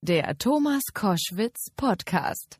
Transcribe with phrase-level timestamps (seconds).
[0.00, 2.56] Der Thomas Koschwitz Podcast.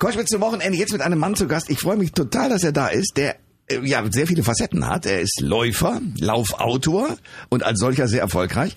[0.00, 1.70] Koschwitz zum Wochenende jetzt mit einem Mann zu Gast.
[1.70, 3.16] Ich freue mich total, dass er da ist.
[3.16, 3.36] Der
[3.68, 5.06] äh, ja sehr viele Facetten hat.
[5.06, 7.16] Er ist Läufer, Laufautor
[7.48, 8.74] und als solcher sehr erfolgreich.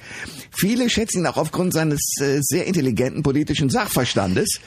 [0.51, 4.59] Viele schätzen ihn auch aufgrund seines äh, sehr intelligenten politischen Sachverstandes,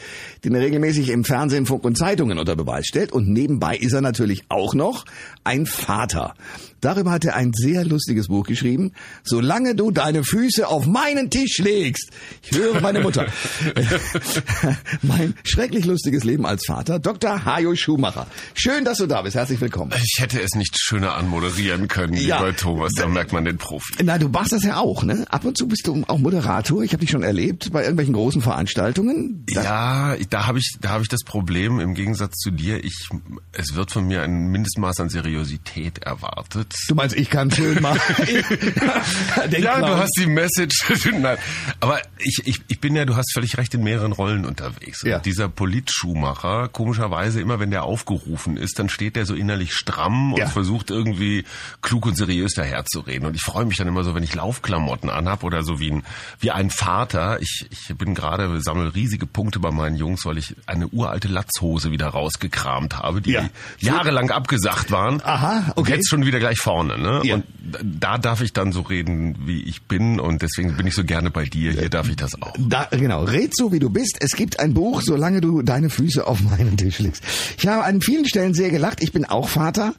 [0.44, 3.12] den er regelmäßig im Fernsehen, Funk und Zeitungen unter Beweis stellt.
[3.12, 5.04] Und nebenbei ist er natürlich auch noch
[5.44, 6.34] ein Vater.
[6.80, 8.92] Darüber hat er ein sehr lustiges Buch geschrieben.
[9.24, 12.10] Solange du deine Füße auf meinen Tisch legst.
[12.42, 13.26] Ich höre meine Mutter.
[15.02, 16.98] mein schrecklich lustiges Leben als Vater.
[16.98, 17.44] Dr.
[17.44, 18.26] Hajo Schumacher.
[18.54, 19.36] Schön, dass du da bist.
[19.36, 19.92] Herzlich willkommen.
[20.02, 22.38] Ich hätte es nicht schöner anmoderieren können, Ja.
[22.38, 22.92] lieber Thomas.
[22.94, 23.94] Da merkt man den Profi.
[24.04, 25.24] Na, du machst das ja auch, ne?
[25.30, 26.82] Ab und zu bist du auch Moderator.
[26.82, 29.44] Ich habe dich schon erlebt bei irgendwelchen großen Veranstaltungen.
[29.52, 32.82] Da- Ja, da habe ich, da habe ich das Problem im Gegensatz zu dir.
[32.84, 33.08] Ich,
[33.52, 36.67] es wird von mir ein Mindestmaß an Seriosität erwartet.
[36.88, 38.00] Du meinst, ich kann schön machen.
[39.58, 40.84] Ja, du hast die Message.
[41.12, 41.38] Nein,
[41.80, 45.02] aber ich, ich, ich bin ja, du hast völlig recht, in mehreren Rollen unterwegs.
[45.02, 45.18] Und Ja.
[45.18, 50.38] Dieser Politschuhmacher, komischerweise immer, wenn der aufgerufen ist, dann steht der so innerlich stramm und
[50.40, 50.46] Ja.
[50.46, 51.44] versucht irgendwie
[51.82, 53.26] klug und seriös daherzureden.
[53.26, 56.02] Und ich freue mich dann immer so, wenn ich Laufklamotten anhab oder so wie ein,
[56.40, 57.40] wie ein Vater.
[57.40, 61.90] Ich, ich bin gerade, sammle riesige Punkte bei meinen Jungs, weil ich eine uralte Latzhose
[61.90, 63.48] wieder rausgekramt habe, die Ja.
[63.78, 65.20] jahrelang abgesagt waren.
[65.22, 65.94] Aha, Und okay.
[65.94, 67.20] jetzt schon wieder gleich vorne, ne?
[67.24, 67.34] Ja.
[67.36, 67.44] Und
[67.82, 71.30] da darf ich dann so reden, wie ich bin und deswegen bin ich so gerne
[71.30, 71.72] bei dir.
[71.72, 72.54] Hier darf ich das auch.
[72.58, 74.16] Da, genau, red so wie du bist.
[74.20, 77.22] Es gibt ein Buch, solange du deine Füße auf meinen Tisch legst.
[77.58, 79.02] Ich habe an vielen Stellen sehr gelacht.
[79.02, 79.94] Ich bin auch Vater.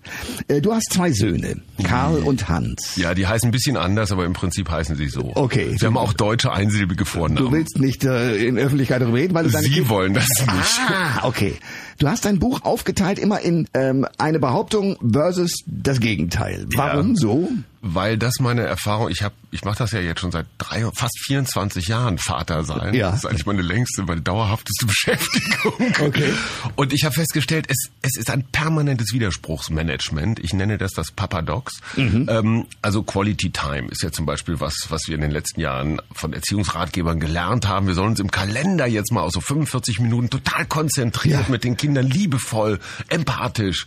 [0.47, 2.95] Äh, Du hast zwei Söhne, Karl und Hans.
[2.95, 5.31] Ja, die heißen ein bisschen anders, aber im Prinzip heißen sie so.
[5.35, 5.75] Okay.
[5.79, 7.51] Sie haben auch deutsche einsilbige Du Vornamen.
[7.51, 10.79] willst nicht äh, in Öffentlichkeit darüber reden, weil du deine Sie Kinder- wollen das nicht.
[10.89, 11.53] Ah, okay.
[11.99, 16.65] Du hast dein Buch aufgeteilt immer in ähm, eine Behauptung versus das Gegenteil.
[16.75, 17.15] Warum Ja.
[17.15, 17.49] so?
[17.81, 21.17] Weil das meine Erfahrung, ich habe, ich mache das ja jetzt schon seit drei, fast
[21.25, 22.93] 24 Jahren Vater sein.
[22.93, 23.11] Ja.
[23.11, 25.93] Das ist eigentlich meine längste, meine dauerhafteste Beschäftigung.
[26.01, 26.33] Okay.
[26.75, 30.39] Und ich habe festgestellt, es, es ist ein permanentes Widerspruchsmanagement.
[30.39, 31.79] Ich nenne das das Papadox.
[31.95, 32.27] Mhm.
[32.29, 36.01] Ähm, also Quality Time ist ja zum Beispiel was, was wir in den letzten Jahren
[36.13, 37.87] von Erziehungsratgebern gelernt haben.
[37.87, 41.49] Wir sollen uns im Kalender jetzt mal auf so 45 Minuten total konzentriert Ja.
[41.49, 43.85] mit den Kindern liebevoll, empathisch,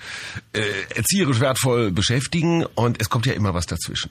[0.52, 0.62] äh,
[0.94, 2.64] erzieherisch wertvoll beschäftigen.
[2.74, 4.10] Und es kommt ja immer was dazwischen.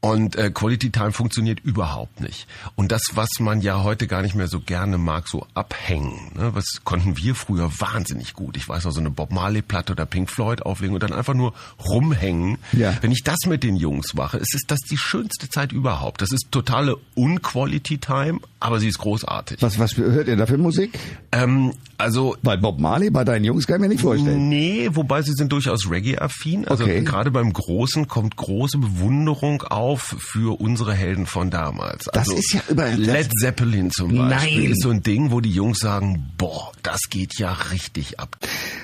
[0.00, 2.46] Und äh, Quality Time funktioniert überhaupt nicht.
[2.76, 6.50] Und das, was man ja heute gar nicht mehr so gerne mag, so abhängen, ne,
[6.54, 8.56] was konnten wir früher wahnsinnig gut.
[8.56, 11.52] Ich weiß noch, so eine Bob Marley-Platte oder Pink Floyd auflegen und dann einfach nur
[11.84, 12.58] rumhängen.
[12.72, 12.96] Ja.
[13.00, 16.22] Wenn ich das mit den Jungs mache, ist es das die schönste Zeit überhaupt.
[16.22, 19.60] Das ist totale Un-Quality Time, aber sie ist großartig.
[19.62, 20.96] Was, was hört ihr da für Musik?
[21.32, 24.48] Ähm, also Bei Bob Marley, bei deinen Jungs kann ich mir nicht vorstellen.
[24.48, 26.68] Nee, wobei sie sind durchaus Reggae-affin.
[26.68, 27.02] Also Okay.
[27.02, 32.04] gerade beim Großen kommt große Bewunderung auf für unsere Helden von damals.
[32.06, 34.70] Das also ist ja über- Led Zeppelin zum Beispiel Nein.
[34.72, 38.36] ist so ein Ding, wo die Jungs sagen, boah, das geht ja richtig ab.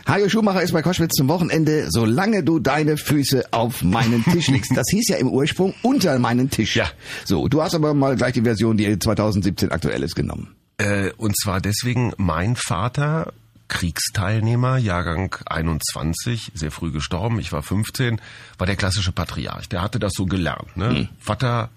[0.06, 4.70] Hajo Schumacher ist bei Koschwitz zum Wochenende, solange du deine Füße auf meinen Tisch legst.
[4.74, 6.76] Das hieß ja im Ursprung unter meinen Tisch.
[6.76, 6.86] Ja.
[7.24, 10.54] So, du hast aber mal gleich die Version, die 2017 aktuell ist, genommen.
[10.78, 13.32] Äh, und zwar deswegen, mein Vater,
[13.68, 18.20] Kriegsteilnehmer, Jahrgang 21, sehr früh gestorben, ich war 15,
[18.58, 19.68] war der klassische Patriarch.
[19.68, 20.76] Der hatte das so gelernt.
[20.76, 21.08] Ne?
[21.18, 21.70] Vater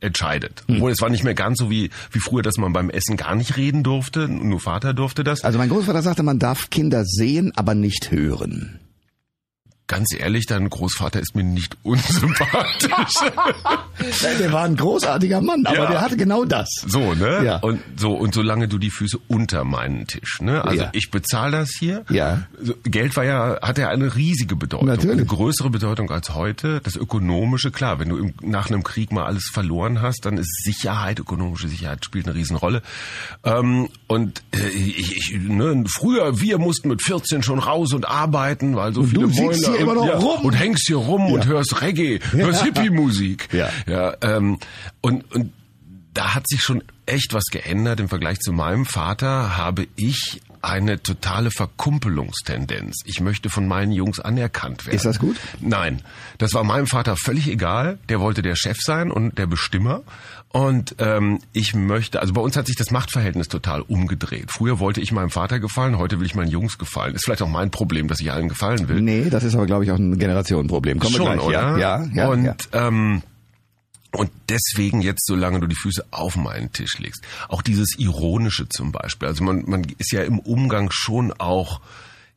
[0.00, 0.64] entscheidet.
[0.68, 3.34] Obwohl es war nicht mehr ganz so wie, wie früher, dass man beim Essen gar
[3.34, 5.44] nicht reden durfte, nur Vater durfte das.
[5.44, 8.80] Also mein Großvater sagte, man darf Kinder sehen, aber nicht hören.
[9.90, 13.14] Ganz ehrlich, dein Großvater ist mir nicht unsympathisch.
[14.38, 15.90] Der war ein großartiger Mann, aber Ja.
[15.90, 16.68] der hatte genau das.
[16.86, 17.44] So, ne?
[17.44, 17.56] Ja.
[17.58, 20.64] Und so und solange du die Füße unter meinen Tisch, ne?
[20.64, 20.90] Also Ja.
[20.92, 22.04] ich bezahle das hier.
[22.08, 22.44] Ja.
[22.84, 25.16] Geld war ja hat ja eine riesige Bedeutung, Natürlich.
[25.18, 26.80] eine größere Bedeutung als heute.
[26.84, 30.62] Das ökonomische, klar, wenn du im, nach einem Krieg mal alles verloren hast, dann ist
[30.64, 32.82] Sicherheit, ökonomische Sicherheit spielt eine Riesenrolle.
[33.44, 38.76] Ähm, und äh, ich, ich, ne, früher wir mussten mit 14 schon raus und arbeiten,
[38.76, 40.44] weil so Und viele hier immer und, noch rum.
[40.44, 41.50] und hängst hier rum und Ja.
[41.50, 43.48] hörst Reggae, hörst Hippie-Musik.
[43.52, 43.68] Ja.
[43.86, 44.58] Ja, ähm,
[45.00, 45.52] und, und
[46.14, 48.00] da hat sich schon echt was geändert.
[48.00, 53.02] Im Vergleich zu meinem Vater habe ich eine totale Verkumpelungstendenz.
[53.04, 54.96] Ich möchte von meinen Jungs anerkannt werden.
[54.96, 55.36] Ist das gut?
[55.60, 56.02] Nein.
[56.38, 57.98] Das war meinem Vater völlig egal.
[58.08, 60.02] Der wollte der Chef sein und der Bestimmer.
[60.52, 64.50] Und ähm, ich möchte, also bei uns hat sich das Machtverhältnis total umgedreht.
[64.50, 67.14] Früher wollte ich meinem Vater gefallen, heute will ich meinen Jungs gefallen.
[67.14, 69.00] Ist vielleicht auch mein Problem, dass ich allen gefallen will.
[69.00, 70.98] Nee, das ist aber, glaube ich, auch ein Generationenproblem.
[70.98, 71.46] Kommen wir Schon, gleich.
[71.46, 71.78] oder?
[71.78, 72.28] Ja, ja, ja.
[72.28, 72.54] und, ja.
[72.72, 73.22] Ähm,
[74.12, 78.92] und deswegen jetzt, solange du die Füße auf meinen Tisch legst, auch dieses Ironische zum
[78.92, 79.28] Beispiel.
[79.28, 81.80] Also man, man ist ja im Umgang schon auch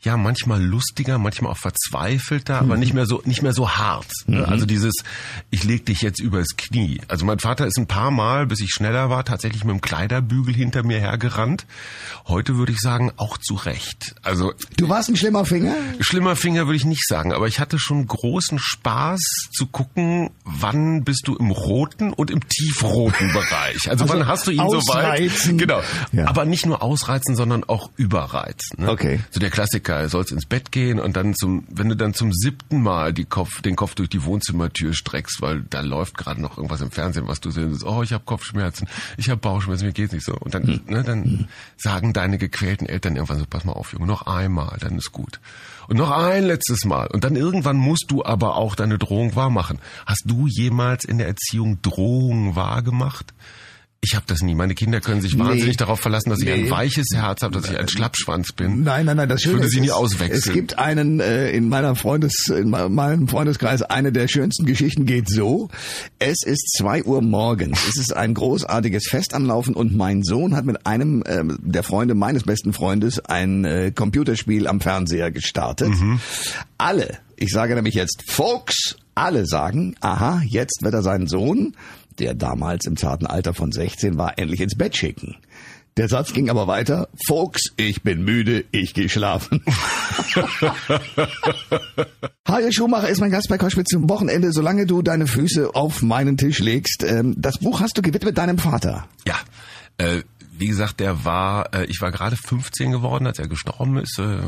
[0.04, 4.08] ja manchmal lustiger, manchmal auch verzweifelter, aber nicht mehr so nicht mehr so hart.
[4.28, 4.48] Ne?
[4.48, 4.94] Also dieses
[5.50, 7.02] ich leg dich jetzt übers Knie.
[7.08, 10.54] Also mein Vater ist ein paar Mal, bis ich schneller war, tatsächlich mit dem Kleiderbügel
[10.54, 11.66] hinter mir hergerannt.
[12.28, 14.16] Heute würde ich sagen auch zu Recht.
[14.22, 15.76] Also Du warst ein schlimmer Finger?
[16.00, 19.22] schlimmer Finger würde ich nicht sagen, aber ich hatte schon großen Spaß
[19.52, 23.90] zu gucken, wann bist du im roten und im tiefroten Bereich.
[23.90, 25.22] Also, Also wann hast du ihn so weit?
[25.22, 25.58] ausreizen.
[25.58, 25.82] Genau.
[26.12, 26.28] Ja.
[26.28, 28.84] Aber nicht nur ausreizen, sondern auch überreizen.
[28.84, 28.90] Ne?
[28.90, 29.20] Okay.
[29.32, 32.32] So der Klassiker, er sollst ins Bett gehen und dann zum, wenn du dann zum
[32.34, 36.58] siebten Mal die Kopf, den Kopf durch die Wohnzimmertür streckst, weil da läuft gerade noch
[36.58, 38.88] irgendwas im Fernsehen, was du siehst, oh, ich habe Kopfschmerzen,
[39.18, 40.34] ich habe Bauchschmerzen, mir geht's nicht so.
[40.34, 40.82] Und dann, Hm.
[40.88, 41.48] ne, dann
[41.78, 45.40] sagen deine gequälten Eltern irgendwann so, pass mal auf, Junge, noch einmal, dann ist gut.
[45.88, 47.08] Und noch ein letztes Mal.
[47.08, 49.80] Und dann irgendwann musst du aber auch deine Drohung wahrmachen.
[50.06, 53.34] Hast du jemals in der Erziehung Drohungen wahrgemacht?
[54.06, 54.54] Ich habe das nie.
[54.54, 56.70] Meine Kinder können sich wahnsinnig darauf verlassen, dass ich ein Nee.
[56.72, 58.84] weiches Herz habe, dass ich ein Schlappschwanz bin.
[58.84, 60.38] Nein, nein, nein, das Ich Schöne würde sie ist, nie auswechseln.
[60.46, 65.06] Es gibt einen äh, in meiner Freundes in me- meinem Freundeskreis eine der schönsten Geschichten
[65.06, 65.70] geht so:
[66.20, 70.54] Es ist zwei Uhr morgens, es ist ein großartiges Fest am Laufen und mein Sohn
[70.54, 75.88] hat mit einem ähm, der Freunde meines besten Freundes ein äh, Computerspiel am Fernseher gestartet.
[75.90, 76.20] Mhm.
[76.78, 81.76] Alle, ich sage nämlich jetzt Folks, alle sagen, aha, jetzt wird er seinen Sohn,
[82.20, 85.36] der damals im zarten Alter von 16 war, endlich ins Bett schicken.
[85.96, 87.08] Der Satz ging aber weiter.
[87.28, 89.62] Folks, ich bin müde, ich gehe schlafen.
[92.48, 96.36] Hajo Schumacher ist mein Gast bei Koschwitz zum Wochenende, solange du deine Füße auf meinen
[96.38, 97.04] Tisch legst.
[97.04, 99.08] Ähm, Das Buch hast du gewidmet deinem Vater.
[99.28, 99.36] Ja,
[100.00, 100.22] äh,
[100.64, 104.18] wie gesagt, der war, äh, ich war gerade 15 geworden, als er gestorben ist.
[104.18, 104.40] Äh,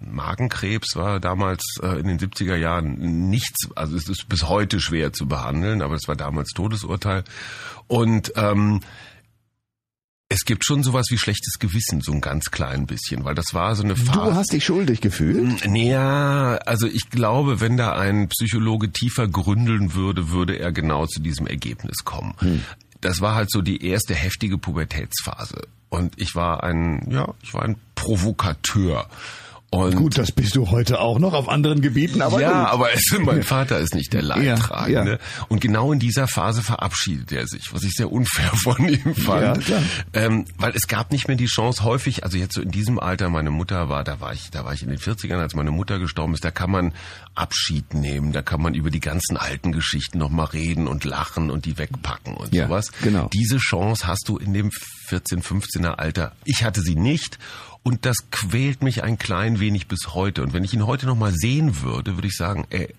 [0.00, 5.12] Magenkrebs war damals äh, in den 70er Jahren nichts, also es ist bis heute schwer
[5.12, 7.24] zu behandeln, aber es war damals Todesurteil.
[7.86, 8.80] Und ähm,
[10.30, 13.76] es gibt schon sowas wie schlechtes Gewissen, so ein ganz klein bisschen, weil das war
[13.76, 14.30] so eine Phase.
[14.30, 15.62] Du hast dich schuldig gefühlt.
[15.66, 21.20] Ja, also ich glaube, wenn da ein Psychologe tiefer gründeln würde, würde er genau zu
[21.20, 22.32] diesem Ergebnis kommen.
[23.02, 25.68] Das war halt so die erste heftige Pubertätsphase.
[25.90, 29.06] Und ich war ein, ja, ich war ein Provokateur.
[29.74, 32.72] Und Gut, das bist du heute auch noch auf anderen Gebieten, aber ja, gut.
[32.72, 35.12] aber es, mein Vater ist nicht der Leidtragende.
[35.12, 39.14] Ja, Und genau in dieser Phase verabschiedet er sich, was ich sehr unfair von ihm
[39.14, 39.66] fand.
[39.66, 39.82] Ja.
[40.12, 43.30] Ähm, weil es gab nicht mehr die Chance häufig, also jetzt so in diesem Alter,
[43.30, 45.98] meine Mutter war, da war ich, da war ich in den 40ern, als meine Mutter
[45.98, 46.92] gestorben ist, da kann man
[47.34, 51.64] Abschied nehmen, da kann man über die ganzen alten Geschichten nochmal reden und lachen und
[51.64, 52.92] die wegpacken und Ja, sowas.
[53.02, 53.30] genau.
[53.32, 54.70] Diese Chance hast du in dem
[55.08, 56.32] 14, 15er Alter.
[56.44, 57.38] Ich hatte sie nicht.
[57.82, 60.42] Und das quält mich ein klein wenig bis heute.
[60.42, 62.94] Und wenn ich ihn heute noch mal sehen würde, würde ich sagen, ey,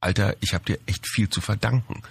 [0.00, 2.02] Alter, ich habe dir echt viel zu verdanken.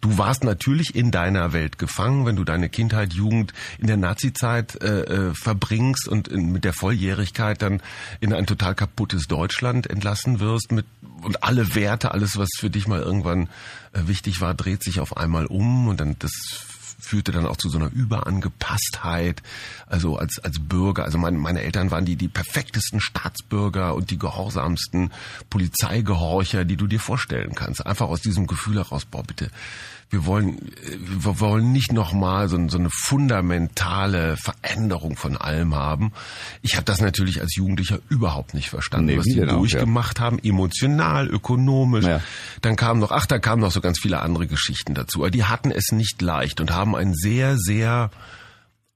[0.00, 4.80] Du warst natürlich in deiner Welt gefangen, wenn du deine Kindheit, Jugend in der Nazizeit
[4.82, 7.82] äh, äh, verbringst und in, mit der Volljährigkeit dann
[8.20, 10.86] in ein total kaputtes Deutschland entlassen wirst mit
[11.22, 13.48] und alle Werte, alles was für dich mal irgendwann
[13.92, 16.32] äh, wichtig war, dreht sich auf einmal um und dann das
[17.12, 19.42] führte dann auch zu so einer Überangepasstheit,
[19.86, 21.04] also als, als Bürger.
[21.04, 25.12] Also meine, meine Eltern waren die, die perfektesten Staatsbürger und die gehorsamsten
[25.50, 27.84] Polizeigehorcher, die du dir vorstellen kannst.
[27.84, 29.50] Einfach aus diesem Gefühl heraus, boah, bitte,
[30.12, 36.12] wir wollen, äh, wir wollen nicht nochmal so, so eine fundamentale Veränderung von allem haben.
[36.60, 39.52] Ich habe das natürlich als Jugendlicher überhaupt nicht verstanden, Nee, was die auch, ja.
[39.54, 42.04] durchgemacht haben, emotional, ökonomisch.
[42.04, 42.20] Ja.
[42.60, 45.20] Dann kamen noch, ach, da kamen noch so ganz viele andere Geschichten dazu.
[45.20, 48.10] Aber die hatten es nicht leicht und haben ein sehr, sehr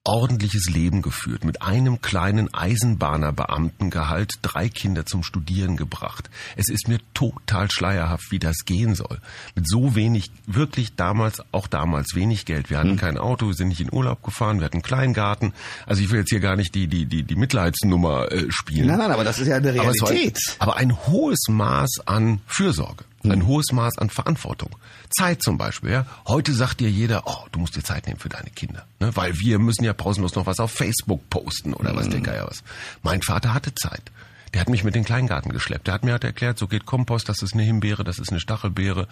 [0.06, 6.30] ordentliches Leben geführt, mit einem kleinen Eisenbahnerbeamtengehalt drei Kinder zum Studieren gebracht.
[6.56, 9.20] Es ist mir total schleierhaft, wie das gehen soll.
[9.54, 12.70] Mit so wenig, wirklich damals, auch damals wenig Geld.
[12.70, 12.96] Wir hatten Hm.
[12.98, 15.52] kein Auto, wir sind nicht in Urlaub gefahren, wir hatten einen Kleingarten.
[15.86, 18.86] Also ich will jetzt hier gar nicht die, die, die, die Mitleidsnummer äh, spielen.
[18.86, 20.38] Nein, nein, aber das ist ja eine Aber, es war, Realität.
[20.58, 24.76] aber ein hohes Maß an Fürsorge, ein hohes Maß an Verantwortung.
[25.11, 25.90] Zeit zum Beispiel.
[25.90, 26.06] Ja?
[26.26, 28.87] Heute sagt dir jeder, oh, du musst dir Zeit nehmen für deine Kinder.
[29.00, 29.14] Ne?
[29.14, 32.62] Weil wir müssen ja pausenlos noch was auf Facebook posten oder was der Geier was.
[33.02, 34.11] Mein Vater hatte Zeit.
[34.54, 35.87] Der hat mich mit in den Kleingarten geschleppt.
[35.87, 38.40] Der hat mir halt erklärt, so geht Kompost, das ist eine Himbeere, das ist eine
[38.40, 39.06] Stachelbeere.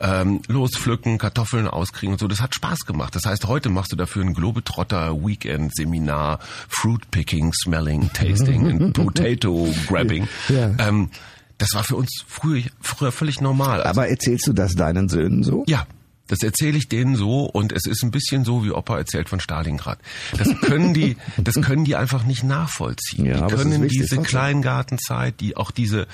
[0.00, 2.28] Ähm, lospflücken, Kartoffeln auskriegen und so.
[2.28, 3.14] Das hat Spaß gemacht.
[3.14, 8.92] Das heißt, heute machst du dafür ein Globetrotter Weekend Seminar, Fruit Picking, Smelling, Tasting and
[8.94, 10.28] Potato Grabbing.
[10.48, 10.70] Ja.
[10.78, 11.10] Ähm,
[11.58, 13.82] das war für uns früher, früher völlig normal.
[13.82, 15.64] Also, Aber erzählst du das deinen Söhnen so?
[15.66, 15.86] ja,
[16.28, 19.38] das erzähle ich denen so und es ist ein bisschen so, wie Opa erzählt von
[19.40, 19.98] Stalingrad.
[20.36, 23.26] Das können die, das können die einfach nicht nachvollziehen.
[23.26, 24.22] Ja, die können wichtig, diese.
[24.22, 26.06] Kleingartenzeit, die auch diese,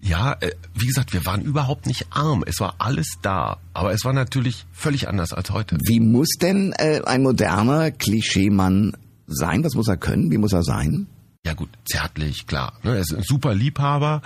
[0.00, 2.44] ja, äh, wie gesagt, wir waren überhaupt nicht arm.
[2.46, 5.76] Es war alles da, aber es war natürlich völlig anders als heute.
[5.82, 9.64] Wie muss denn äh, ein moderner Klischeemann sein?
[9.64, 10.30] Was muss er können?
[10.30, 11.08] Wie muss er sein?
[11.48, 12.74] Ja gut, zärtlich, klar.
[12.82, 12.96] Ne?
[12.96, 14.20] Er ist ein super Liebhaber,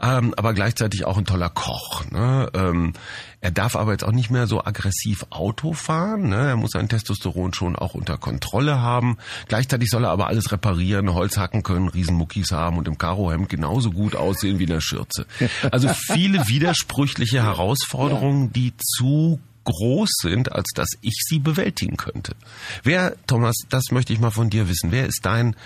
[0.00, 2.08] ähm, aber gleichzeitig auch ein toller Koch.
[2.12, 2.48] Ne?
[2.54, 2.92] Ähm,
[3.40, 6.28] er darf aber jetzt auch nicht mehr so aggressiv Auto fahren.
[6.28, 6.50] Ne?
[6.50, 9.18] Er muss sein Testosteron schon auch unter Kontrolle haben.
[9.48, 13.90] Gleichzeitig soll er aber alles reparieren, Holz hacken können, Riesenmuckis haben und im Karohemd genauso
[13.90, 15.26] gut aussehen wie in der Schürze.
[15.72, 22.34] Also viele widersprüchliche Herausforderungen, die zu groß sind, als dass ich sie bewältigen könnte.
[22.82, 25.56] Wer, Thomas, das möchte ich mal von dir wissen, wer ist dein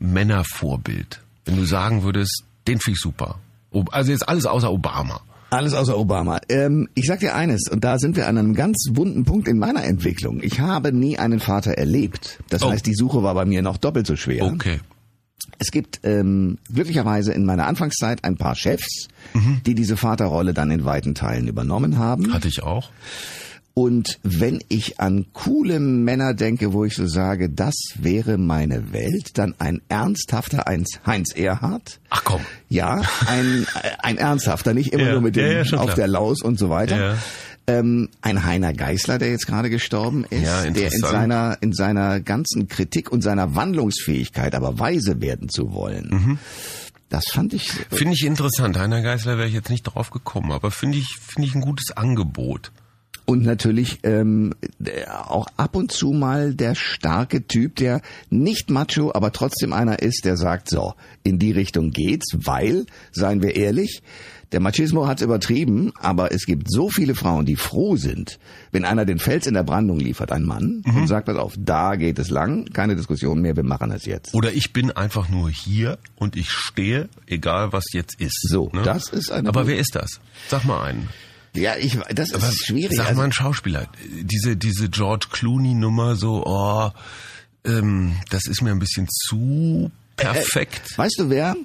[0.00, 1.20] Männervorbild?
[1.44, 3.38] Wenn du sagen würdest, den finde ich super.
[3.92, 5.20] Also jetzt alles außer Obama.
[5.50, 6.40] Alles außer Obama.
[6.48, 9.58] Ähm, ich sag dir eines, und da sind wir an einem ganz wunden Punkt in
[9.58, 10.40] meiner Entwicklung.
[10.42, 12.38] Ich habe nie einen Vater erlebt.
[12.48, 12.70] Das oh.
[12.70, 14.44] heißt, die Suche war bei mir noch doppelt so schwer.
[14.44, 14.80] Okay.
[15.58, 19.60] Es gibt ähm, glücklicherweise in meiner Anfangszeit ein paar Chefs, mhm.
[19.66, 22.32] die diese Vaterrolle dann in weiten Teilen übernommen haben.
[22.32, 22.90] Hatte ich auch.
[23.80, 29.38] Und wenn ich an coole Männer denke, wo ich so sage, das wäre meine Welt,
[29.38, 30.66] dann ein ernsthafter
[31.06, 31.98] Heinz Erhardt.
[32.10, 32.42] Ach komm.
[32.68, 33.66] Ja, ein,
[34.02, 36.68] ein ernsthafter, nicht immer ja, nur mit dem ja, ja, auf der Laus und so
[36.68, 37.16] weiter.
[37.66, 42.68] Ähm, ein Heiner Geißler, der jetzt gerade gestorben ist, der in seiner, in seiner ganzen
[42.68, 46.10] Kritik und seiner Wandlungsfähigkeit aber weise werden zu wollen.
[46.10, 46.38] Mhm.
[47.08, 47.70] Das fand ich.
[47.88, 48.78] Finde ich interessant.
[48.78, 51.96] Heiner Geißler wäre ich jetzt nicht drauf gekommen, aber finde ich, finde ich ein gutes
[51.96, 52.72] Angebot
[53.30, 54.54] und natürlich ähm,
[55.28, 60.24] auch ab und zu mal der starke Typ, der nicht macho, aber trotzdem einer ist,
[60.24, 64.02] der sagt, so, in die Richtung geht's, weil, seien wir ehrlich,
[64.50, 68.40] der Machismo hat's übertrieben, aber es gibt so viele Frauen, die froh sind,
[68.72, 70.96] wenn einer den Fels in der Brandung liefert, ein Mann, mhm.
[70.96, 74.34] und sagt, pass auf, da geht es lang, keine Diskussion mehr, wir machen es jetzt.
[74.34, 78.48] Oder ich bin einfach nur hier und ich stehe, egal was jetzt ist.
[78.48, 78.82] So, ne?
[78.82, 79.48] das ist eine...
[79.48, 80.18] Aber wer ist das?
[80.48, 81.08] Sag mal einen.
[81.54, 82.96] Ja, ich, das ist Aber schwierig.
[82.96, 83.88] Sag mal ein Schauspieler.
[84.22, 86.90] Diese, diese George Clooney Nummer so, oh,
[87.64, 90.82] ähm, das ist mir ein bisschen zu perfekt.
[90.94, 91.56] Äh, weißt du wer?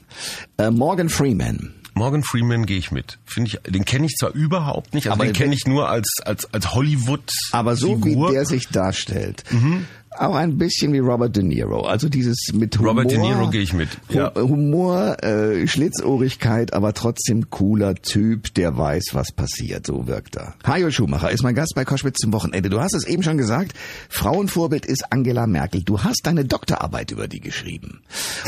[0.57, 1.73] Äh, Morgan Freeman.
[1.93, 3.19] Morgan Freeman gehe ich mit.
[3.25, 6.15] Finde ich, den kenne ich zwar überhaupt nicht, also aber den kenne ich nur als
[6.25, 7.31] als als Hollywood.
[7.51, 8.29] Aber so Figur.
[8.29, 9.85] wie der sich darstellt, mhm
[10.19, 11.81] auch ein bisschen wie Robert De Niro.
[11.81, 12.91] Also dieses mit Humor.
[12.91, 13.89] Robert De Niro gehe ich mit.
[14.09, 14.33] Ja.
[14.35, 19.87] Humor, äh, Schlitzohrigkeit, aber trotzdem cooler Typ, der weiß, was passiert.
[19.87, 20.55] So wirkt er.
[20.65, 22.69] Hajo Schumacher ist mein Gast bei Koschwitz zum Wochenende.
[22.69, 23.73] Du hast es eben schon gesagt,
[24.09, 25.83] Frauenvorbild ist Angela Merkel.
[25.83, 28.01] Du hast deine Doktorarbeit über die geschrieben.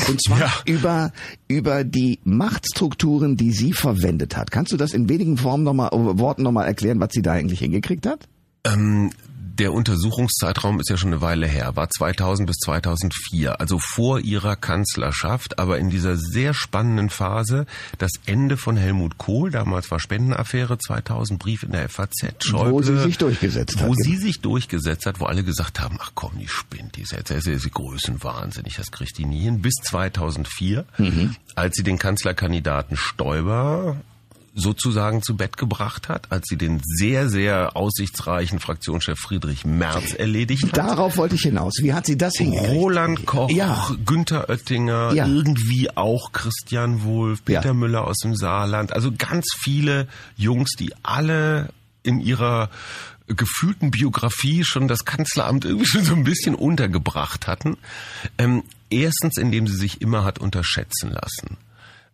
[0.07, 0.51] Und zwar ja.
[0.65, 1.11] über,
[1.47, 4.51] über die Machtstrukturen, die sie verwendet hat.
[4.51, 7.59] Kannst du das in wenigen Formen noch mal, Worten nochmal erklären, was sie da eigentlich
[7.59, 8.27] hingekriegt hat?
[8.65, 9.11] Ähm,
[9.57, 14.55] der Untersuchungszeitraum ist ja schon eine Weile her, war 2000 bis 2004, also vor ihrer
[14.55, 17.65] Kanzlerschaft, aber in dieser sehr spannenden Phase,
[17.97, 22.81] das Ende von Helmut Kohl, damals war Spendenaffäre, 2000 Brief in der FAZ, Schäuble, wo
[22.81, 23.87] sie sich durchgesetzt hat.
[23.87, 27.11] Wo sie sich durchgesetzt hat, wo alle gesagt haben, ach komm, die spinnt, die ist
[27.11, 31.35] jetzt, ist sie größenwahnsinnig, das kriegt die nie hin, bis 2004, mhm.
[31.55, 33.97] als sie den Kanzlerkandidaten Stoiber
[34.57, 40.63] sozusagen zu Bett gebracht hat, als sie den sehr, sehr aussichtsreichen Fraktionschef Friedrich Merz erledigt
[40.65, 40.77] hat.
[40.77, 41.75] Darauf wollte ich hinaus.
[41.81, 42.71] Wie hat sie das hingekriegt?
[42.71, 43.89] Roland Koch, ja.
[44.05, 45.27] Günther Oettinger, ja.
[45.27, 47.73] irgendwie auch Christian Wulff, Peter ja.
[47.73, 48.93] Müller aus dem Saarland.
[48.93, 51.69] Also ganz viele Jungs, die alle
[52.01, 52.69] in ihrer
[53.27, 57.77] gefühlten Biografie schon das Kanzleramt irgendwie schon so ein bisschen untergebracht hatten.
[58.37, 61.57] Ähm, erstens, indem sie sich immer hat unterschätzen lassen.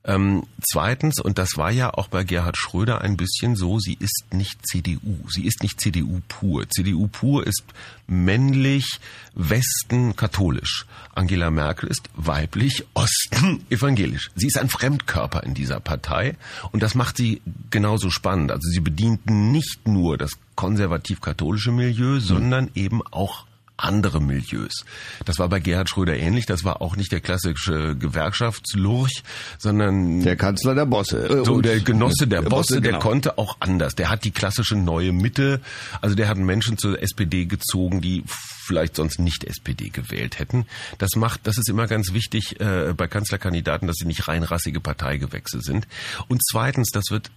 [0.06, 4.26] Ähm, zweitens, und das war ja auch bei Gerhard Schröder ein bisschen so, sie ist
[4.32, 5.18] nicht CDU.
[5.30, 6.70] Sie ist nicht CDU pur.
[6.70, 7.64] CDU pur ist
[8.08, 9.00] männlich,
[9.34, 10.86] Westen, katholisch.
[11.16, 14.32] Angela Merkel ist weiblich, Osten, evangelisch.
[14.36, 16.36] Sie ist ein Fremdkörper in dieser Partei
[16.72, 18.52] und das macht sie genauso spannend.
[18.52, 23.46] Also sie bedient nicht nur das konservativ-katholische Milieu, sondern eben auch
[23.84, 24.86] andere Milieus.
[25.26, 26.46] Das war bei Gerhard Schröder ähnlich.
[26.46, 29.24] Das war auch nicht der klassische Gewerkschaftslurch,
[29.58, 31.28] sondern der Kanzler der Bosse.
[31.28, 33.04] Äh, so der Genosse der, der Bosse, der genau.
[33.04, 33.96] konnte auch anders.
[33.96, 35.62] Der hat die klassische neue Mitte.
[36.02, 38.24] Also der hat Menschen zur SPD gezogen, die
[38.66, 40.66] vielleicht sonst nicht SPD gewählt hätten.
[40.98, 45.62] Das macht, das ist immer ganz wichtig äh, bei Kanzlerkandidaten, dass sie nicht reinrassige Parteigewächse
[45.62, 45.88] sind.
[46.28, 47.32] Und zweitens, das wird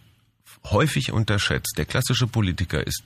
[0.70, 1.74] häufig unterschätzt.
[1.76, 3.02] Der klassische Politiker ist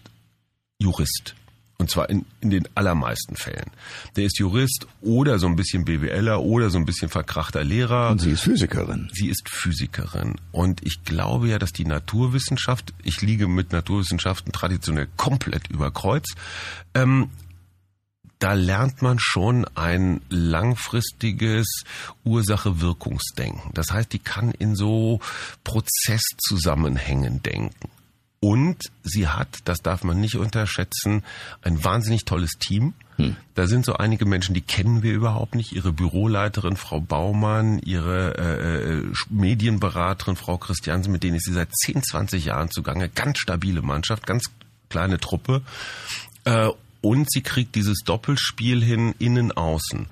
[0.78, 1.34] Jurist.
[1.80, 3.70] Und zwar in, in den allermeisten Fällen.
[4.14, 8.10] Der ist Jurist oder so ein bisschen BWLer oder so ein bisschen verkrachter Lehrer.
[8.10, 9.08] Und sie ist Physikerin.
[9.14, 10.36] Sie ist Physikerin.
[10.52, 16.34] Und ich glaube ja, dass die Naturwissenschaft, ich liege mit Naturwissenschaften traditionell komplett über Kreuz,
[16.92, 17.30] ähm,
[18.40, 21.84] da lernt man schon ein langfristiges
[22.24, 23.72] Ursache-Wirkungsdenken.
[23.72, 25.20] Das heißt, die kann in so
[25.64, 27.88] Prozesszusammenhängen denken.
[28.42, 31.22] Und sie hat, das darf man nicht unterschätzen,
[31.60, 32.94] ein wahnsinnig tolles Team.
[33.16, 33.36] Hm.
[33.54, 35.72] Da sind so einige Menschen, die kennen wir überhaupt nicht.
[35.72, 41.70] Ihre Büroleiterin Frau Baumann, ihre äh, äh Medienberaterin Frau Christiansen, mit denen ist sie seit
[41.70, 43.10] 10, 20 Jahren zugange.
[43.10, 44.44] Ganz stabile Mannschaft, ganz
[44.88, 45.60] kleine Truppe.
[46.44, 46.70] Äh,
[47.02, 50.06] und sie kriegt dieses Doppelspiel hin, innen, außen.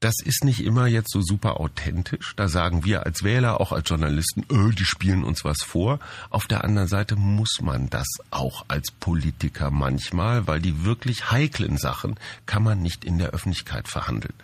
[0.00, 2.34] Das ist nicht immer jetzt so super authentisch.
[2.36, 5.98] Da sagen wir als Wähler, auch als Journalisten, öh, die spielen uns was vor.
[6.30, 11.78] Auf der anderen Seite muss man das auch als Politiker manchmal, weil die wirklich heiklen
[11.78, 12.14] Sachen
[12.46, 14.34] kann man nicht in der Öffentlichkeit verhandeln.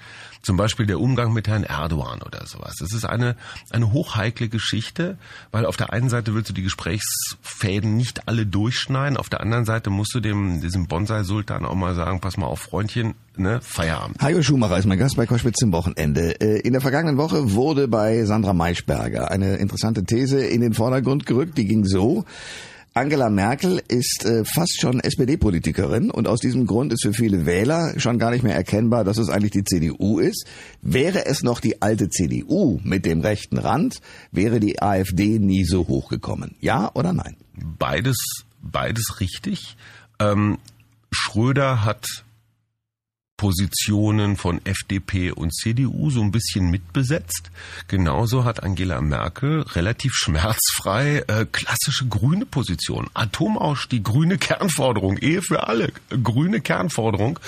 [0.43, 2.75] Zum Beispiel der Umgang mit Herrn Erdogan oder sowas.
[2.81, 3.37] Das ist eine,
[3.71, 5.17] eine hochheikle Geschichte,
[5.53, 9.65] weil auf der einen Seite willst du die Gesprächsfäden nicht alle durchschneiden, auf der anderen
[9.65, 14.21] Seite musst du dem, diesem Bonsai-Sultan auch mal sagen, pass mal auf, Freundchen, ne, Feierabend.
[14.21, 16.41] Hajo Schumacher ist mein Gast bei Koschwitz zum Wochenende.
[16.41, 21.27] Äh, in der vergangenen Woche wurde bei Sandra Maischberger eine interessante These in den Vordergrund
[21.27, 22.25] gerückt, die ging so,
[22.97, 27.99] Angela Merkel ist äh, fast schon SPD-Politikerin und aus diesem Grund ist für viele Wähler
[27.99, 30.47] schon gar nicht mehr erkennbar, dass es eigentlich die CDU ist.
[30.81, 34.01] Wäre es noch die alte CDU mit dem rechten Rand,
[34.31, 36.55] wäre die AfD nie so hochgekommen.
[36.61, 37.37] Ja oder nein?
[37.57, 38.17] Beides,
[38.63, 39.77] beides richtig.
[40.21, 40.59] Ähm,
[41.11, 42.07] Schröder hat
[43.45, 47.51] Positionen von FDP und CDU so ein bisschen mitbesetzt.
[47.89, 53.11] Genauso hat Angela Merkel relativ schmerzfrei äh, klassische grüne Position.
[53.13, 57.39] Atomausstieg, grüne Kernforderung, Ehe für alle, grüne Kernforderung.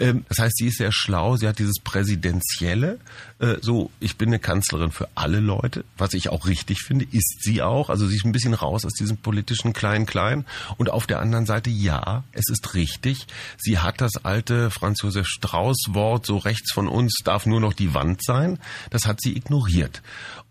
[0.00, 2.98] Ähm, das heißt, sie ist sehr schlau, sie hat dieses Präsidentielle,
[3.38, 7.42] äh, so, ich bin eine Kanzlerin für alle Leute, was ich auch richtig finde, ist
[7.42, 7.90] sie auch.
[7.90, 10.46] Also sie ist ein bisschen raus aus diesem politischen Klein-Klein.
[10.78, 13.26] Und auf der anderen Seite, ja, es ist richtig,
[13.58, 17.94] sie hat das alte Franz Josef Strauß-Wort, so rechts von uns darf nur noch die
[17.94, 18.58] Wand sein,
[18.90, 20.02] das hat sie ignoriert.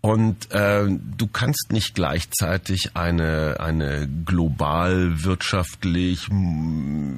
[0.06, 0.86] Und äh,
[1.18, 6.30] du kannst nicht gleichzeitig eine, eine global wirtschaftlich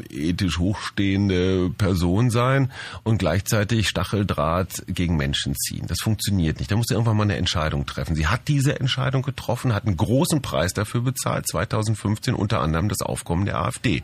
[0.10, 2.72] ethisch hochstehende Person sein
[3.04, 5.88] und gleichzeitig Stacheldraht gegen Menschen ziehen.
[5.88, 6.72] Das funktioniert nicht.
[6.72, 8.16] Da musst du irgendwann mal eine Entscheidung treffen.
[8.16, 13.02] Sie hat diese Entscheidung getroffen, hat einen großen Preis dafür bezahlt, 2015 unter anderem das
[13.02, 14.02] Aufkommen der AfD.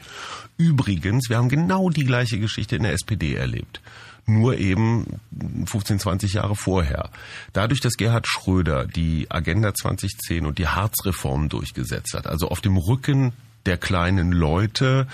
[0.57, 3.81] Übrigens, wir haben genau die gleiche Geschichte in der SPD erlebt
[4.25, 5.19] nur eben
[5.65, 7.09] 15, 20 Jahre vorher.
[7.51, 12.77] Dadurch, dass Gerhard Schröder die Agenda 2010 und die Harzreform durchgesetzt hat, also auf dem
[12.77, 13.33] Rücken
[13.65, 15.07] der kleinen Leute,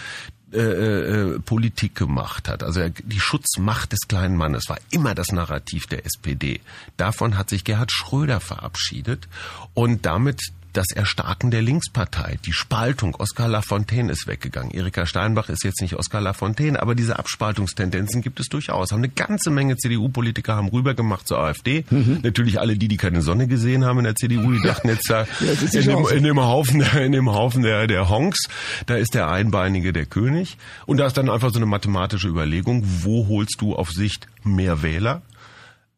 [0.51, 2.63] äh, äh, Politik gemacht hat.
[2.63, 6.59] Also die Schutzmacht des kleinen Mannes war immer das Narrativ der SPD.
[6.97, 9.27] Davon hat sich Gerhard Schröder verabschiedet
[9.75, 10.41] und damit
[10.73, 13.15] das Erstarken der Linkspartei, die Spaltung.
[13.15, 14.71] Oskar Lafontaine ist weggegangen.
[14.71, 18.91] Erika Steinbach ist jetzt nicht Oskar Lafontaine, aber diese Abspaltungstendenzen gibt es durchaus.
[18.91, 21.85] Haben eine ganze Menge CDU-Politiker haben rübergemacht zur AfD.
[21.89, 22.19] Mhm.
[22.23, 25.25] Natürlich alle die, die keine Sonne gesehen haben in der CDU, die dachten jetzt ja,
[25.41, 28.47] in, dem, in, dem, Haufen, in dem Haufen der, der Honks,
[28.85, 30.57] da ist der Einbeinige der König.
[30.85, 34.81] Und da ist dann einfach so eine mathematische Überlegung, wo holst du auf Sicht mehr
[34.81, 35.21] Wähler?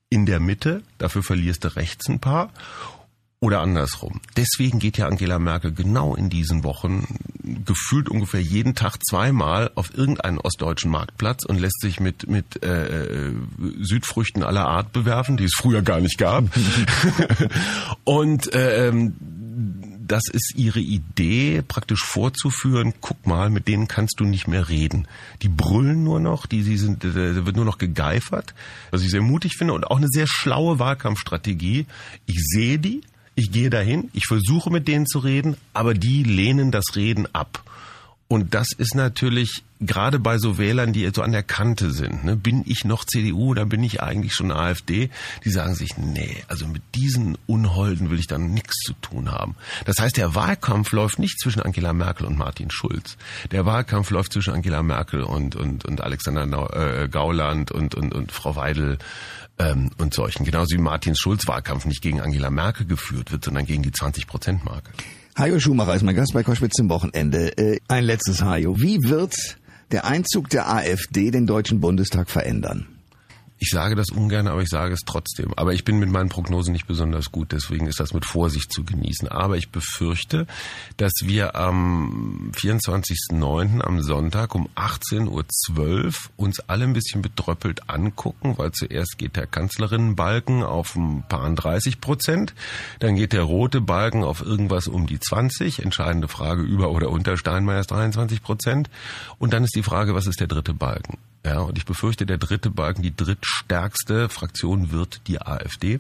[0.10, 2.52] In der Mitte, dafür verlierst du rechts ein paar.
[3.44, 4.22] Oder andersrum.
[4.38, 7.08] Deswegen geht ja Angela Merkel genau in diesen Wochen
[7.66, 13.30] gefühlt ungefähr jeden Tag zweimal auf irgendeinen ostdeutschen Marktplatz und lässt sich mit, mit äh,
[13.30, 13.34] äh
[13.80, 16.44] Südfrüchten aller Art bewerfen, die es früher gar nicht gab.
[18.04, 19.16] und äh, ähm,
[20.08, 25.08] das ist ihre Idee, praktisch vorzuführen, guck mal, mit denen kannst du nicht mehr reden.
[25.42, 28.54] Die brüllen nur noch, die, die sind, da wird nur noch gegeifert,
[28.92, 31.88] was ich sehr mutig finde und auch eine sehr schlaue Wahlkampfstrategie.
[32.26, 33.02] Ich sehe die,
[33.42, 37.64] ich gehe dahin, ich versuche mit denen zu reden, aber die lehnen das Reden ab.
[38.32, 42.38] Und das ist natürlich gerade bei so Wählern, die so an der Kante sind, ne,
[42.38, 45.10] bin ich noch CDU oder bin ich eigentlich schon AfD?
[45.44, 49.58] Die sagen sich, nee, also mit diesen Unholden will ich dann nichts zu tun haben.
[49.84, 53.18] Das heißt, der Wahlkampf läuft nicht zwischen Angela Merkel und Martin Schulz.
[53.52, 58.32] Der Wahlkampf läuft zwischen Angela Merkel und, und, und Alexander äh, Gauland und, und, und
[58.32, 58.98] Frau Weidel
[59.60, 60.46] ähm, und solchen.
[60.46, 64.94] Genauso wie Martins Schulz-Wahlkampf nicht gegen Angela Merkel geführt wird, sondern gegen die 20-Prozent-Marke.
[65.38, 67.58] Hajo Schumacher ist mein Gast bei Koschwitz zum Wochenende.
[67.58, 68.80] Äh, ein letztes Hajo.
[68.80, 69.34] Wie wird
[69.92, 72.88] der Einzug der AfD den Deutschen Bundestag verändern?
[73.64, 75.54] Ich sage das ungern, aber ich sage es trotzdem.
[75.56, 78.84] Aber ich bin mit meinen Prognosen nicht besonders gut, deswegen ist das mit Vorsicht zu
[78.84, 79.28] genießen.
[79.28, 80.48] Aber ich befürchte,
[80.98, 83.82] dass wir am 24.09.
[83.82, 85.30] am Sonntag um 18.12
[85.78, 91.48] Uhr uns alle ein bisschen bedröppelt angucken, weil zuerst geht der Kanzlerinnenbalken auf ein paar
[91.48, 92.56] 30 Prozent,
[92.98, 97.38] dann geht der rote Balken auf irgendwas um die 20, entscheidende Frage über oder unter
[97.38, 98.90] Steinmeiers 23 Prozent.
[99.38, 101.20] Und dann ist die Frage, was ist der dritte Balken?
[101.46, 106.00] Ja, und ich befürchte, der dritte Balken, die drittstärkste Fraktion wird die AfD.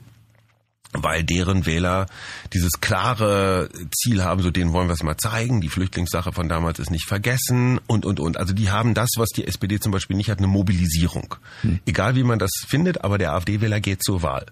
[0.93, 2.06] weil deren Wähler
[2.54, 6.80] dieses klare Ziel haben, so denen wollen wir es mal zeigen, die Flüchtlingssache von damals
[6.80, 8.36] ist nicht vergessen und, und, und.
[8.36, 11.36] Also die haben das, was die SPD zum Beispiel nicht hat, eine Mobilisierung.
[11.62, 11.80] Hm.
[11.86, 14.47] Egal wie man das findet, aber der AfD-Wähler geht zur Wahl.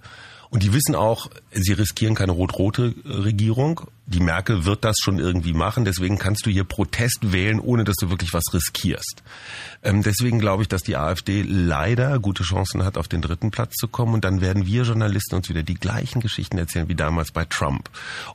[0.49, 5.53] Und die wissen auch, sie riskieren keine rot-rote Regierung die Merkel wird das schon irgendwie
[5.53, 5.85] machen.
[5.85, 9.21] Deswegen kannst du hier Protest wählen, ohne dass du wirklich was riskierst.
[9.83, 13.75] Ähm, deswegen glaube ich, dass die AfD leider gute Chancen hat, auf den dritten Platz
[13.75, 14.15] zu kommen.
[14.15, 17.89] Und dann werden wir Journalisten uns wieder die gleichen Geschichten erzählen wie damals bei Trump.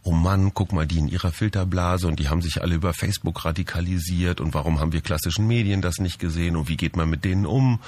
[0.04, 3.44] Oh Mann, guck mal, die in ihrer Filterblase und die haben sich alle über Facebook
[3.44, 4.40] radikalisiert.
[4.40, 6.54] Und warum haben wir klassischen Medien das nicht gesehen?
[6.54, 7.80] Und wie geht man mit denen um?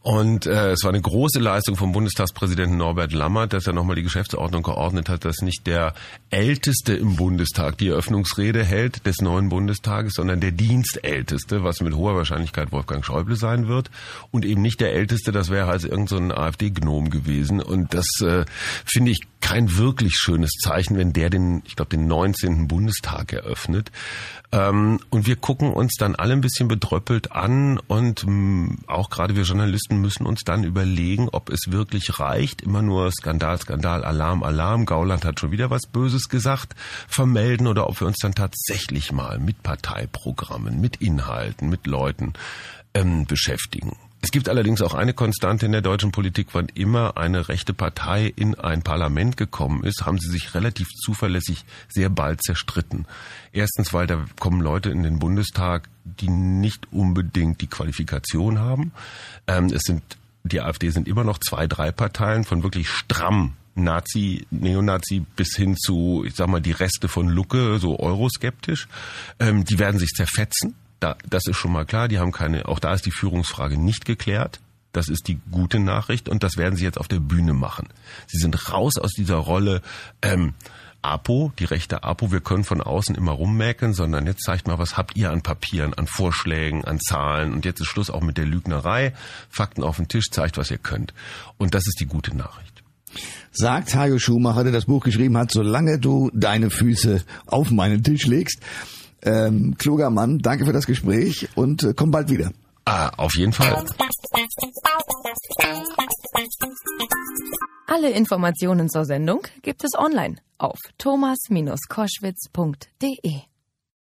[0.00, 4.04] Und äh, es war eine große Leistung vom Bundestagspräsidenten Norbert Lammert, dass er nochmal die
[4.04, 5.92] Geschäftsordnung geordnet hat, dass nicht der
[6.30, 7.78] älteste im Bundestag.
[7.78, 13.36] Die Eröffnungsrede hält des neuen Bundestages, sondern der Dienstälteste, was mit hoher Wahrscheinlichkeit Wolfgang Schäuble
[13.36, 13.90] sein wird.
[14.30, 17.60] Und eben nicht der Älteste, das wäre also irgendein so AfD-Gnom gewesen.
[17.60, 18.44] Und das äh,
[18.84, 22.66] finde ich kein wirklich schönes Zeichen, wenn der den, ich glaube, den 19.
[22.68, 23.92] Bundestag eröffnet.
[24.52, 29.10] Ähm, und wir gucken uns dann alle ein bisschen bedröppelt an und mh, mm, auch
[29.10, 34.04] gerade wir Journalisten müssen uns dann überlegen, ob es wirklich reicht, immer nur Skandal, Skandal,
[34.04, 36.74] Alarm, Alarm, Gauland hat schon wieder was Böses gesagt,
[37.08, 42.34] vermelden oder ob wir uns dann tatsächlich mal mit Parteiprogrammen, mit Inhalten, mit Leuten
[42.94, 43.96] ähm, beschäftigen.
[44.22, 48.32] Es gibt allerdings auch eine Konstante in der deutschen Politik, wann immer eine rechte Partei
[48.34, 53.06] in ein Parlament gekommen ist, haben sie sich relativ zuverlässig sehr bald zerstritten.
[53.52, 58.92] Erstens, weil da kommen Leute in den Bundestag, die nicht unbedingt die Qualifikation haben.
[59.46, 60.02] Ähm, es sind
[60.46, 65.76] die AfD sind immer noch zwei, drei Parteien von wirklich stramm Nazi, Neonazi bis hin
[65.76, 68.88] zu, ich sag mal, die Reste von Lucke, so euroskeptisch.
[69.38, 70.74] Ähm, die werden sich zerfetzen.
[70.98, 72.08] Da, das ist schon mal klar.
[72.08, 74.60] Die haben keine, auch da ist die Führungsfrage nicht geklärt.
[74.92, 77.88] Das ist die gute Nachricht und das werden sie jetzt auf der Bühne machen.
[78.26, 79.82] Sie sind raus aus dieser Rolle.
[80.22, 80.54] Ähm,
[81.02, 84.96] APO, die rechte APO, wir können von außen immer rummäkeln, sondern jetzt zeigt mal, was
[84.96, 88.46] habt ihr an Papieren, an Vorschlägen, an Zahlen und jetzt ist Schluss auch mit der
[88.46, 89.12] Lügnerei.
[89.50, 91.12] Fakten auf den Tisch, zeigt, was ihr könnt.
[91.58, 92.76] Und das ist die gute Nachricht
[93.56, 98.26] sagt Hajo Schumacher, der das Buch geschrieben hat, solange du deine Füße auf meinen Tisch
[98.26, 98.60] legst.
[99.22, 102.52] Ähm, kluger Mann, danke für das Gespräch und äh, komm bald wieder.
[102.84, 103.84] Ah, auf jeden Fall.
[107.88, 113.55] Alle Informationen zur Sendung gibt es online auf thomas-koschwitz.de.